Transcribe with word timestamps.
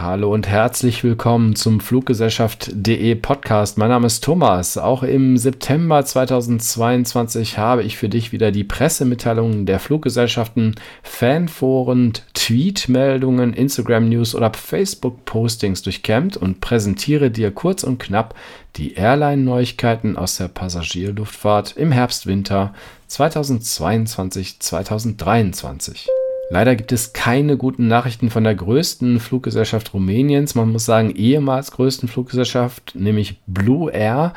Hallo 0.00 0.32
und 0.32 0.46
herzlich 0.46 1.02
willkommen 1.02 1.56
zum 1.56 1.80
Fluggesellschaft.de 1.80 3.16
Podcast. 3.16 3.78
Mein 3.78 3.88
Name 3.88 4.06
ist 4.06 4.22
Thomas. 4.22 4.78
Auch 4.78 5.02
im 5.02 5.36
September 5.36 6.04
2022 6.04 7.58
habe 7.58 7.82
ich 7.82 7.96
für 7.96 8.08
dich 8.08 8.30
wieder 8.30 8.52
die 8.52 8.62
Pressemitteilungen 8.62 9.66
der 9.66 9.80
Fluggesellschaften, 9.80 10.76
Fanforen, 11.02 12.12
Tweetmeldungen, 12.32 13.52
Instagram 13.52 14.08
News 14.08 14.36
oder 14.36 14.52
Facebook 14.54 15.24
Postings 15.24 15.82
durchkämmt 15.82 16.36
und 16.36 16.60
präsentiere 16.60 17.32
dir 17.32 17.50
kurz 17.50 17.82
und 17.82 17.98
knapp 17.98 18.36
die 18.76 18.94
Airline-Neuigkeiten 18.94 20.16
aus 20.16 20.36
der 20.36 20.46
Passagierluftfahrt 20.46 21.76
im 21.76 21.90
Herbst-Winter 21.90 22.72
2022-2023. 23.10 26.06
Leider 26.50 26.76
gibt 26.76 26.92
es 26.92 27.12
keine 27.12 27.58
guten 27.58 27.88
Nachrichten 27.88 28.30
von 28.30 28.44
der 28.44 28.54
größten 28.54 29.20
Fluggesellschaft 29.20 29.92
Rumäniens. 29.92 30.54
Man 30.54 30.72
muss 30.72 30.86
sagen, 30.86 31.10
ehemals 31.14 31.72
größten 31.72 32.08
Fluggesellschaft, 32.08 32.94
nämlich 32.94 33.40
Blue 33.46 33.90
Air. 33.90 34.32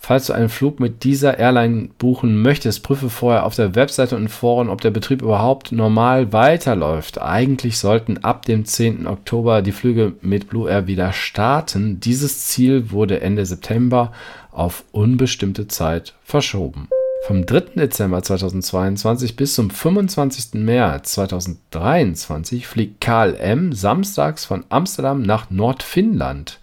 Falls 0.00 0.26
du 0.26 0.32
einen 0.32 0.48
Flug 0.48 0.80
mit 0.80 1.04
dieser 1.04 1.38
Airline 1.38 1.90
buchen 1.98 2.40
möchtest, 2.40 2.82
prüfe 2.82 3.10
vorher 3.10 3.44
auf 3.44 3.54
der 3.54 3.74
Webseite 3.74 4.16
und 4.16 4.28
Foren, 4.28 4.68
ob 4.68 4.80
der 4.80 4.90
Betrieb 4.90 5.22
überhaupt 5.22 5.70
normal 5.70 6.32
weiterläuft. 6.32 7.20
Eigentlich 7.20 7.78
sollten 7.78 8.18
ab 8.18 8.44
dem 8.46 8.64
10. 8.64 9.06
Oktober 9.06 9.60
die 9.60 9.72
Flüge 9.72 10.14
mit 10.22 10.48
Blue 10.48 10.68
Air 10.68 10.86
wieder 10.86 11.12
starten. 11.12 12.00
Dieses 12.00 12.46
Ziel 12.46 12.90
wurde 12.90 13.20
Ende 13.20 13.44
September 13.44 14.12
auf 14.50 14.84
unbestimmte 14.92 15.68
Zeit 15.68 16.14
verschoben. 16.24 16.88
Vom 17.26 17.44
3. 17.44 17.60
Dezember 17.74 18.22
2022 18.22 19.36
bis 19.36 19.54
zum 19.54 19.70
25. 19.70 20.54
März 20.54 21.12
2023 21.12 22.66
fliegt 22.66 23.00
KLM 23.00 23.72
samstags 23.72 24.44
von 24.44 24.64
Amsterdam 24.70 25.22
nach 25.22 25.50
Nordfinnland. 25.50 26.60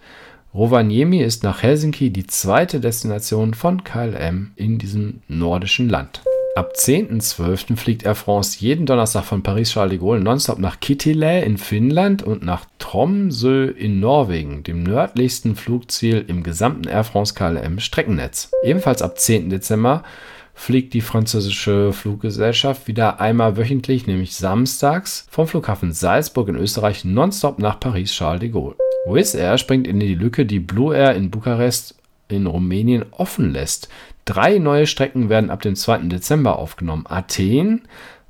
Rovaniemi 0.54 1.20
ist 1.20 1.42
nach 1.42 1.62
Helsinki 1.62 2.10
die 2.10 2.26
zweite 2.26 2.80
Destination 2.80 3.54
von 3.54 3.84
KLM 3.84 4.52
in 4.56 4.78
diesem 4.78 5.20
nordischen 5.28 5.88
Land. 5.88 6.22
Ab 6.56 6.72
10.12. 6.74 7.76
fliegt 7.76 8.04
Air 8.04 8.14
France 8.14 8.58
jeden 8.60 8.86
Donnerstag 8.86 9.24
von 9.24 9.42
Paris-Charles 9.42 9.90
de 9.90 9.98
Gaulle 9.98 10.22
nonstop 10.22 10.58
nach 10.58 10.80
Kittilä 10.80 11.44
in 11.44 11.58
Finnland 11.58 12.22
und 12.22 12.42
nach 12.42 12.64
Tromsø 12.78 13.66
in 13.66 14.00
Norwegen, 14.00 14.62
dem 14.62 14.82
nördlichsten 14.82 15.54
Flugziel 15.54 16.24
im 16.26 16.42
gesamten 16.42 16.88
Air 16.88 17.04
France 17.04 17.34
KLM 17.34 17.78
Streckennetz. 17.78 18.50
Ebenfalls 18.64 19.02
ab 19.02 19.18
10. 19.18 19.50
Dezember 19.50 20.02
fliegt 20.56 20.94
die 20.94 21.02
französische 21.02 21.92
Fluggesellschaft 21.92 22.88
wieder 22.88 23.20
einmal 23.20 23.56
wöchentlich, 23.56 24.06
nämlich 24.06 24.34
samstags, 24.34 25.26
vom 25.30 25.46
Flughafen 25.46 25.92
Salzburg 25.92 26.48
in 26.48 26.56
Österreich 26.56 27.04
nonstop 27.04 27.58
nach 27.58 27.78
Paris-Charles 27.78 28.40
de 28.40 28.48
Gaulle. 28.48 28.74
Wizz 29.06 29.34
Air 29.34 29.58
springt 29.58 29.86
in 29.86 30.00
die 30.00 30.14
Lücke, 30.14 30.46
die 30.46 30.58
Blue 30.58 30.96
Air 30.96 31.14
in 31.14 31.30
Bukarest 31.30 31.94
in 32.28 32.46
Rumänien 32.46 33.04
offen 33.12 33.52
lässt. 33.52 33.88
Drei 34.24 34.58
neue 34.58 34.88
Strecken 34.88 35.28
werden 35.28 35.50
ab 35.50 35.62
dem 35.62 35.76
2. 35.76 35.98
Dezember 36.08 36.58
aufgenommen. 36.58 37.04
Athen, 37.06 37.82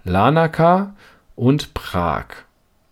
Larnaca 0.05 0.95
und 1.37 1.73
Prag. 1.75 2.27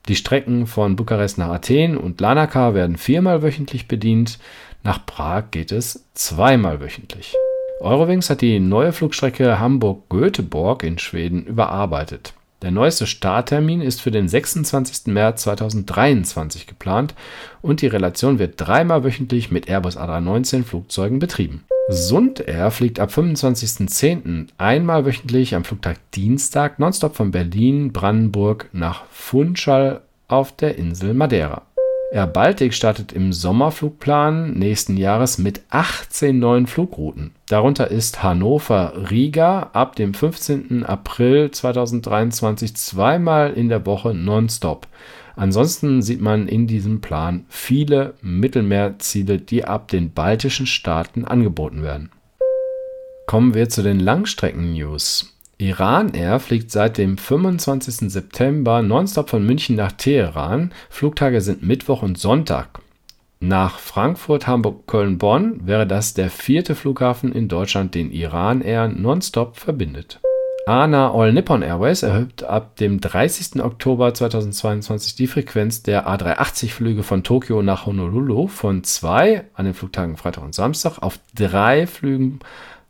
Die 0.08 0.16
Strecken 0.16 0.66
von 0.66 0.96
Bukarest 0.96 1.38
nach 1.38 1.48
Athen 1.48 1.98
und 1.98 2.20
Larnaca 2.20 2.72
werden 2.72 2.96
viermal 2.96 3.42
wöchentlich 3.42 3.88
bedient. 3.88 4.38
Nach 4.84 5.04
Prag 5.04 5.50
geht 5.50 5.72
es 5.72 6.06
zweimal 6.14 6.80
wöchentlich. 6.80 7.34
Eurowings 7.80 8.30
hat 8.30 8.40
die 8.40 8.60
neue 8.60 8.92
Flugstrecke 8.92 9.58
Hamburg-Göteborg 9.58 10.84
in 10.84 10.98
Schweden 10.98 11.44
überarbeitet. 11.44 12.32
Der 12.62 12.70
neueste 12.70 13.06
Starttermin 13.06 13.82
ist 13.82 14.00
für 14.00 14.10
den 14.10 14.28
26. 14.28 15.12
März 15.12 15.42
2023 15.42 16.66
geplant 16.66 17.14
und 17.60 17.82
die 17.82 17.88
Relation 17.88 18.38
wird 18.38 18.54
dreimal 18.56 19.04
wöchentlich 19.04 19.50
mit 19.50 19.68
Airbus 19.68 19.98
A319 19.98 20.64
Flugzeugen 20.64 21.18
betrieben. 21.18 21.64
Sund 21.90 22.40
Air 22.40 22.70
fliegt 22.70 23.00
ab 23.00 23.10
25.10. 23.10 24.46
einmal 24.56 25.04
wöchentlich 25.04 25.54
am 25.54 25.64
Flugtag 25.64 25.98
Dienstag 26.12 26.78
nonstop 26.78 27.16
von 27.16 27.32
Berlin, 27.32 27.92
Brandenburg 27.92 28.70
nach 28.72 29.04
Funchal 29.10 30.00
auf 30.28 30.56
der 30.56 30.78
Insel 30.78 31.12
Madeira. 31.12 31.62
Air 32.14 32.28
Baltic 32.28 32.74
startet 32.74 33.12
im 33.12 33.32
Sommerflugplan 33.32 34.52
nächsten 34.52 34.96
Jahres 34.96 35.38
mit 35.38 35.62
18 35.70 36.38
neuen 36.38 36.68
Flugrouten. 36.68 37.32
Darunter 37.48 37.90
ist 37.90 38.22
Hannover-Riga 38.22 39.70
ab 39.72 39.96
dem 39.96 40.14
15. 40.14 40.84
April 40.84 41.50
2023 41.50 42.76
zweimal 42.76 43.54
in 43.54 43.68
der 43.68 43.84
Woche 43.84 44.14
nonstop. 44.14 44.86
Ansonsten 45.34 46.02
sieht 46.02 46.20
man 46.20 46.46
in 46.46 46.68
diesem 46.68 47.00
Plan 47.00 47.46
viele 47.48 48.14
Mittelmeerziele, 48.22 49.38
die 49.38 49.64
ab 49.64 49.88
den 49.88 50.12
baltischen 50.12 50.66
Staaten 50.66 51.24
angeboten 51.24 51.82
werden. 51.82 52.12
Kommen 53.26 53.54
wir 53.54 53.68
zu 53.68 53.82
den 53.82 53.98
Langstrecken-News. 53.98 55.33
Iran 55.58 56.14
Air 56.14 56.40
fliegt 56.40 56.70
seit 56.70 56.98
dem 56.98 57.16
25. 57.16 58.10
September 58.10 58.82
nonstop 58.82 59.30
von 59.30 59.46
München 59.46 59.76
nach 59.76 59.92
Teheran. 59.92 60.72
Flugtage 60.90 61.40
sind 61.40 61.62
Mittwoch 61.62 62.02
und 62.02 62.18
Sonntag. 62.18 62.80
Nach 63.40 63.78
Frankfurt, 63.78 64.46
Hamburg, 64.46 64.86
Köln, 64.86 65.18
Bonn 65.18 65.66
wäre 65.66 65.86
das 65.86 66.14
der 66.14 66.30
vierte 66.30 66.74
Flughafen 66.74 67.32
in 67.32 67.48
Deutschland, 67.48 67.94
den 67.94 68.10
Iran 68.10 68.62
Air 68.62 68.88
nonstop 68.88 69.56
verbindet. 69.56 70.20
ANA 70.66 71.12
All 71.12 71.30
Nippon 71.30 71.60
Airways 71.60 72.02
erhöht 72.02 72.42
ab 72.42 72.76
dem 72.76 72.98
30. 72.98 73.62
Oktober 73.62 74.14
2022 74.14 75.14
die 75.14 75.26
Frequenz 75.26 75.82
der 75.82 76.08
A380-Flüge 76.08 77.02
von 77.02 77.22
Tokio 77.22 77.60
nach 77.60 77.84
Honolulu 77.84 78.46
von 78.46 78.82
zwei 78.82 79.44
an 79.52 79.66
den 79.66 79.74
Flugtagen 79.74 80.16
Freitag 80.16 80.42
und 80.42 80.54
Samstag 80.54 81.00
auf 81.00 81.18
drei 81.34 81.86
Flügen, 81.86 82.40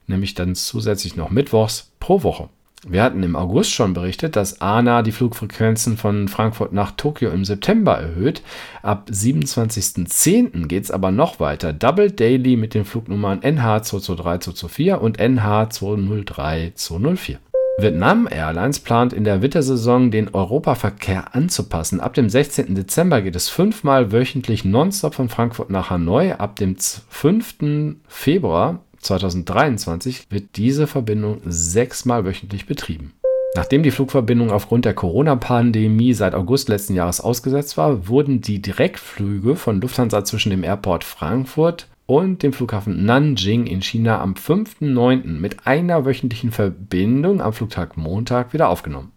nämlich 0.07 0.35
dann 0.35 0.55
zusätzlich 0.55 1.17
noch 1.17 1.31
Mittwochs 1.31 1.91
pro 2.05 2.23
Woche. 2.23 2.51
Wir 2.87 3.03
hatten 3.03 3.23
im 3.23 3.35
August 3.35 3.71
schon 3.71 3.95
berichtet, 3.95 4.37
dass 4.37 4.61
ANA 4.61 5.01
die 5.01 5.13
Flugfrequenzen 5.13 5.97
von 5.97 6.29
Frankfurt 6.29 6.75
nach 6.75 6.91
Tokio 6.91 7.31
im 7.31 7.47
September 7.47 7.95
erhöht. 7.95 8.43
Ab 8.83 9.09
27.10. 9.11 10.67
geht 10.67 10.85
es 10.85 10.91
aber 10.91 11.11
noch 11.11 11.41
weiter. 11.41 11.73
Double 11.73 12.11
Daily 12.11 12.57
mit 12.57 12.75
den 12.75 12.85
Flugnummern 12.85 13.41
NH223-224 13.41 14.97
und 14.97 15.19
NH203-204. 15.19 17.39
Vietnam 17.79 18.29
Airlines 18.31 18.81
plant 18.81 19.15
in 19.15 19.25
der 19.25 19.41
Wintersaison 19.41 20.11
den 20.11 20.35
Europaverkehr 20.35 21.35
anzupassen. 21.35 22.01
Ab 22.01 22.13
dem 22.13 22.29
16. 22.29 22.75
Dezember 22.75 23.23
geht 23.23 23.35
es 23.35 23.49
fünfmal 23.49 24.13
wöchentlich 24.13 24.67
nonstop 24.67 25.15
von 25.15 25.31
Frankfurt 25.31 25.71
nach 25.71 25.89
Hanoi. 25.89 26.33
Ab 26.33 26.57
dem 26.57 26.77
5. 26.77 27.95
Februar 28.07 28.81
2023 29.05 30.27
wird 30.31 30.57
diese 30.57 30.87
Verbindung 30.87 31.41
sechsmal 31.45 32.25
wöchentlich 32.25 32.67
betrieben. 32.67 33.13
Nachdem 33.57 33.85
die 33.85 33.93
Flugverbindung 33.93 34.51
aufgrund 34.51 34.85
der 34.85 34.95
Corona-Pandemie 34.95 36.13
seit 36.13 36.35
August 36.35 36.69
letzten 36.69 36.95
Jahres 36.95 37.21
ausgesetzt 37.21 37.77
war, 37.77 38.09
wurden 38.09 38.41
die 38.41 38.61
Direktflüge 38.61 39.55
von 39.55 39.81
Lufthansa 39.81 40.25
zwischen 40.25 40.51
dem 40.51 40.65
Airport 40.65 41.05
Frankfurt 41.05 41.87
und 42.07 42.43
dem 42.43 42.53
Flughafen 42.53 43.05
Nanjing 43.05 43.67
in 43.67 43.81
China 43.81 44.21
am 44.21 44.35
5.9. 44.35 45.25
mit 45.27 45.67
einer 45.67 46.05
wöchentlichen 46.05 46.51
Verbindung 46.51 47.41
am 47.41 47.53
Flugtag 47.53 47.97
Montag 47.97 48.53
wieder 48.53 48.69
aufgenommen. 48.69 49.13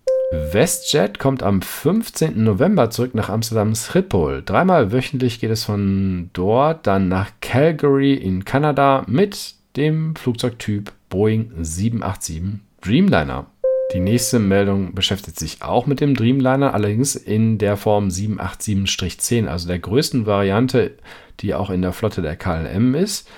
WestJet 0.52 1.20
kommt 1.20 1.42
am 1.42 1.62
15. 1.62 2.44
November 2.44 2.90
zurück 2.90 3.16
nach 3.16 3.30
Amsterdam 3.30 3.74
Schiphol. 3.76 4.44
Dreimal 4.46 4.92
wöchentlich 4.92 5.40
geht 5.40 5.52
es 5.52 5.64
von 5.64 6.30
dort 6.34 6.86
dann 6.86 7.08
nach 7.08 7.32
Calgary 7.42 8.14
in 8.14 8.44
Kanada 8.44 9.04
mit 9.08 9.56
dem 9.76 10.16
Flugzeugtyp 10.16 10.94
Boeing 11.10 11.52
787 11.60 12.62
Dreamliner. 12.82 13.48
Die 13.94 14.00
nächste 14.02 14.40
Meldung 14.40 14.94
beschäftigt 14.94 15.40
sich 15.40 15.62
auch 15.62 15.86
mit 15.86 16.02
dem 16.02 16.14
Dreamliner, 16.14 16.74
allerdings 16.74 17.16
in 17.16 17.58
der 17.58 17.78
Form 17.78 18.10
787-10, 18.10 19.48
also 19.48 19.68
der 19.68 19.80
größten 19.80 20.26
Variante, 20.26 20.98
die 21.40 21.54
auch 21.54 21.70
in 21.70 21.82
der 21.82 21.94
Flotte 21.94 22.22
der 22.22 22.36
KLM 22.36 22.96
ist. 22.96 23.30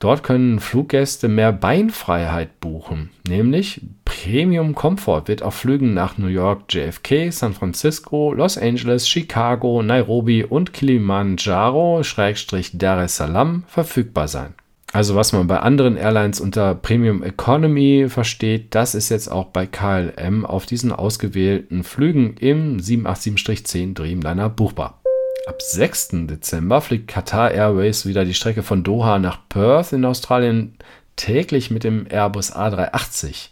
Dort 0.00 0.24
können 0.24 0.58
Fluggäste 0.58 1.28
mehr 1.28 1.52
Beinfreiheit 1.52 2.58
buchen, 2.58 3.10
nämlich 3.28 3.82
Premium 4.04 4.74
Comfort 4.74 5.28
wird 5.28 5.44
auf 5.44 5.54
Flügen 5.54 5.94
nach 5.94 6.18
New 6.18 6.26
York, 6.26 6.62
JFK, 6.68 7.30
San 7.30 7.54
Francisco, 7.54 8.32
Los 8.32 8.58
Angeles, 8.58 9.08
Chicago, 9.08 9.84
Nairobi 9.84 10.42
und 10.42 10.72
Kilimanjaro-Dar 10.72 13.04
es 13.04 13.16
Salaam 13.16 13.62
verfügbar 13.68 14.26
sein. 14.26 14.54
Also 14.92 15.16
was 15.16 15.32
man 15.32 15.46
bei 15.46 15.58
anderen 15.58 15.96
Airlines 15.96 16.38
unter 16.38 16.74
Premium 16.74 17.22
Economy 17.22 18.06
versteht, 18.10 18.74
das 18.74 18.94
ist 18.94 19.08
jetzt 19.08 19.28
auch 19.28 19.46
bei 19.46 19.66
KLM 19.66 20.44
auf 20.44 20.66
diesen 20.66 20.92
ausgewählten 20.92 21.82
Flügen 21.82 22.36
im 22.36 22.76
787-10 22.76 23.94
Dreamliner 23.94 24.50
buchbar. 24.50 25.00
Ab 25.46 25.62
6. 25.62 26.26
Dezember 26.26 26.82
fliegt 26.82 27.08
Qatar 27.08 27.52
Airways 27.52 28.04
wieder 28.04 28.26
die 28.26 28.34
Strecke 28.34 28.62
von 28.62 28.84
Doha 28.84 29.18
nach 29.18 29.38
Perth 29.48 29.94
in 29.94 30.04
Australien 30.04 30.76
täglich 31.16 31.70
mit 31.70 31.84
dem 31.84 32.06
Airbus 32.06 32.54
A380. 32.54 33.48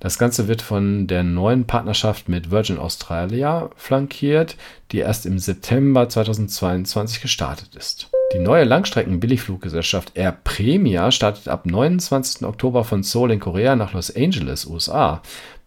Das 0.00 0.18
Ganze 0.18 0.48
wird 0.48 0.62
von 0.62 1.06
der 1.06 1.24
neuen 1.24 1.66
Partnerschaft 1.66 2.30
mit 2.30 2.50
Virgin 2.50 2.78
Australia 2.78 3.68
flankiert, 3.76 4.56
die 4.92 4.98
erst 4.98 5.26
im 5.26 5.38
September 5.38 6.08
2022 6.08 7.20
gestartet 7.20 7.74
ist. 7.76 8.10
Die 8.32 8.38
neue 8.38 8.62
Langstrecken-Billigfluggesellschaft 8.62 10.12
Air 10.14 10.30
Premia 10.44 11.10
startet 11.10 11.48
ab 11.48 11.66
29. 11.66 12.46
Oktober 12.46 12.84
von 12.84 13.02
Seoul 13.02 13.32
in 13.32 13.40
Korea 13.40 13.74
nach 13.74 13.92
Los 13.92 14.14
Angeles, 14.14 14.66
USA. 14.66 15.20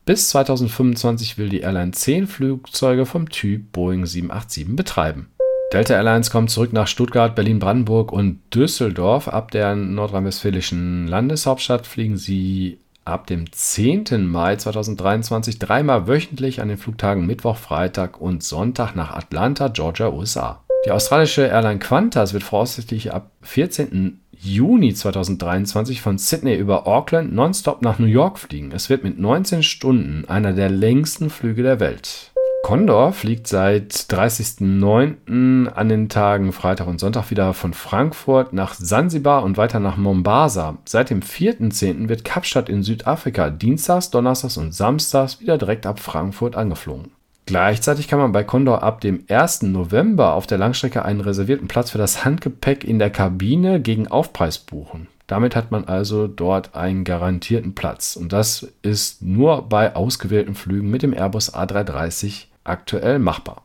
Bis 0.05 0.29
2025 0.29 1.37
will 1.37 1.49
die 1.49 1.59
Airline 1.59 1.91
10 1.91 2.25
Flugzeuge 2.27 3.05
vom 3.05 3.27
Typ 3.27 3.73
Boeing 3.73 4.05
787 4.05 4.77
betreiben. 4.77 5.29
Delta 5.73 5.95
Airlines 5.95 6.29
kommt 6.29 6.51
zurück 6.51 6.71
nach 6.71 6.87
Stuttgart, 6.87 7.35
Berlin-Brandenburg 7.35 8.13
und 8.13 8.39
Düsseldorf. 8.53 9.27
Ab 9.27 9.51
der 9.51 9.75
nordrhein-westfälischen 9.75 11.07
Landeshauptstadt 11.07 11.85
fliegen 11.85 12.15
sie 12.15 12.79
ab 13.03 13.27
dem 13.27 13.51
10. 13.51 14.25
Mai 14.25 14.55
2023 14.55 15.59
dreimal 15.59 16.07
wöchentlich 16.07 16.61
an 16.61 16.69
den 16.69 16.77
Flugtagen 16.77 17.25
Mittwoch, 17.25 17.57
Freitag 17.57 18.21
und 18.21 18.41
Sonntag 18.41 18.95
nach 18.95 19.11
Atlanta, 19.11 19.67
Georgia, 19.67 20.09
USA. 20.09 20.63
Die 20.85 20.91
australische 20.91 21.47
Airline 21.47 21.79
Qantas 21.79 22.33
wird 22.33 22.43
voraussichtlich 22.43 23.13
ab 23.13 23.31
14. 23.41 24.19
Juni 24.31 24.93
2023 24.93 26.01
von 26.01 26.17
Sydney 26.17 26.55
über 26.55 26.85
Auckland 26.85 27.33
nonstop 27.33 27.81
nach 27.81 27.99
New 27.99 28.05
York 28.05 28.37
fliegen. 28.37 28.73
Es 28.73 28.89
wird 28.89 29.05
mit 29.05 29.17
19 29.17 29.63
Stunden 29.63 30.25
einer 30.27 30.51
der 30.51 30.69
längsten 30.69 31.29
Flüge 31.29 31.63
der 31.63 31.79
Welt. 31.79 32.33
Condor 32.63 33.13
fliegt 33.13 33.47
seit 33.47 33.93
30.09. 33.93 35.67
an 35.67 35.89
den 35.89 36.09
Tagen 36.09 36.51
Freitag 36.51 36.87
und 36.87 36.99
Sonntag 36.99 37.29
wieder 37.29 37.53
von 37.53 37.73
Frankfurt 37.73 38.51
nach 38.51 38.73
Sansibar 38.73 39.43
und 39.43 39.55
weiter 39.55 39.79
nach 39.79 39.95
Mombasa. 39.95 40.77
Seit 40.85 41.09
dem 41.09 41.21
4.10. 41.21 42.09
wird 42.09 42.25
Kapstadt 42.25 42.67
in 42.67 42.83
Südafrika 42.83 43.49
dienstags, 43.49 44.11
donnerstags 44.11 44.57
und 44.57 44.73
samstags 44.73 45.39
wieder 45.39 45.57
direkt 45.57 45.85
ab 45.85 45.99
Frankfurt 45.99 46.55
angeflogen. 46.57 47.11
Gleichzeitig 47.45 48.07
kann 48.07 48.19
man 48.19 48.31
bei 48.31 48.43
Condor 48.43 48.83
ab 48.83 49.01
dem 49.01 49.25
1. 49.27 49.63
November 49.63 50.33
auf 50.33 50.47
der 50.47 50.57
Langstrecke 50.57 51.03
einen 51.03 51.21
reservierten 51.21 51.67
Platz 51.67 51.91
für 51.91 51.97
das 51.97 52.23
Handgepäck 52.23 52.83
in 52.83 52.99
der 52.99 53.09
Kabine 53.09 53.81
gegen 53.81 54.07
Aufpreis 54.07 54.57
buchen. 54.57 55.07
Damit 55.27 55.55
hat 55.55 55.71
man 55.71 55.85
also 55.85 56.27
dort 56.27 56.75
einen 56.75 57.03
garantierten 57.03 57.75
Platz. 57.75 58.15
Und 58.15 58.33
das 58.33 58.67
ist 58.81 59.21
nur 59.21 59.63
bei 59.63 59.95
ausgewählten 59.95 60.55
Flügen 60.55 60.89
mit 60.89 61.01
dem 61.01 61.13
Airbus 61.13 61.53
A330 61.53 62.45
aktuell 62.63 63.19
machbar. 63.19 63.63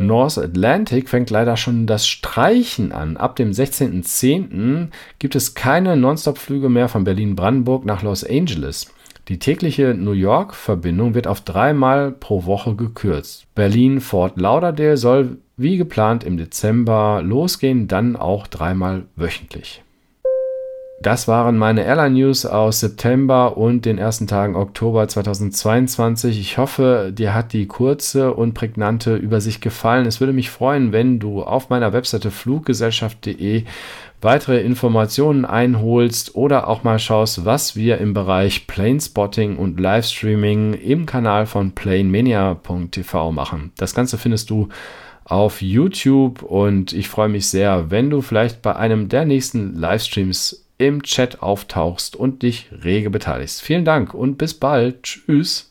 North 0.00 0.38
Atlantic 0.38 1.08
fängt 1.08 1.30
leider 1.30 1.56
schon 1.56 1.86
das 1.86 2.06
Streichen 2.06 2.92
an. 2.92 3.16
Ab 3.16 3.36
dem 3.36 3.50
16.10. 3.50 4.88
gibt 5.18 5.34
es 5.34 5.54
keine 5.54 5.96
Nonstop-Flüge 5.96 6.68
mehr 6.68 6.88
von 6.88 7.04
Berlin-Brandenburg 7.04 7.84
nach 7.84 8.02
Los 8.02 8.22
Angeles. 8.22 8.86
Die 9.28 9.38
tägliche 9.38 9.94
New 9.94 10.12
York-Verbindung 10.12 11.14
wird 11.14 11.26
auf 11.26 11.42
dreimal 11.42 12.12
pro 12.12 12.46
Woche 12.46 12.74
gekürzt. 12.74 13.46
Berlin-Fort 13.54 14.40
Lauderdale 14.40 14.96
soll 14.96 15.36
wie 15.58 15.76
geplant 15.76 16.24
im 16.24 16.38
Dezember 16.38 17.20
losgehen, 17.22 17.88
dann 17.88 18.16
auch 18.16 18.46
dreimal 18.46 19.04
wöchentlich. 19.16 19.82
Das 21.00 21.28
waren 21.28 21.56
meine 21.56 21.84
Airline 21.84 22.16
News 22.16 22.44
aus 22.44 22.80
September 22.80 23.56
und 23.56 23.84
den 23.84 23.98
ersten 23.98 24.26
Tagen 24.26 24.56
Oktober 24.56 25.06
2022. 25.06 26.40
Ich 26.40 26.58
hoffe, 26.58 27.12
dir 27.16 27.34
hat 27.34 27.52
die 27.52 27.68
kurze 27.68 28.34
und 28.34 28.54
prägnante 28.54 29.14
Übersicht 29.14 29.60
gefallen. 29.60 30.06
Es 30.06 30.18
würde 30.18 30.32
mich 30.32 30.50
freuen, 30.50 30.90
wenn 30.90 31.20
du 31.20 31.44
auf 31.44 31.70
meiner 31.70 31.92
Webseite 31.92 32.32
fluggesellschaft.de 32.32 33.62
weitere 34.20 34.60
Informationen 34.60 35.44
einholst 35.44 36.34
oder 36.34 36.66
auch 36.66 36.82
mal 36.82 36.98
schaust, 36.98 37.44
was 37.44 37.76
wir 37.76 37.98
im 37.98 38.12
Bereich 38.12 38.66
Plane 38.66 39.00
Spotting 39.00 39.56
und 39.56 39.78
Livestreaming 39.78 40.74
im 40.74 41.06
Kanal 41.06 41.46
von 41.46 41.76
planemania.tv 41.76 43.30
machen. 43.30 43.70
Das 43.76 43.94
Ganze 43.94 44.18
findest 44.18 44.50
du 44.50 44.68
auf 45.24 45.62
YouTube 45.62 46.42
und 46.42 46.92
ich 46.92 47.08
freue 47.08 47.28
mich 47.28 47.46
sehr, 47.46 47.92
wenn 47.92 48.10
du 48.10 48.20
vielleicht 48.20 48.62
bei 48.62 48.74
einem 48.74 49.08
der 49.08 49.26
nächsten 49.26 49.74
Livestreams 49.74 50.64
im 50.78 51.02
Chat 51.02 51.42
auftauchst 51.42 52.16
und 52.16 52.42
dich 52.42 52.70
rege 52.84 53.10
beteiligst. 53.10 53.60
Vielen 53.60 53.84
Dank 53.84 54.14
und 54.14 54.38
bis 54.38 54.54
bald. 54.54 55.02
Tschüss. 55.02 55.67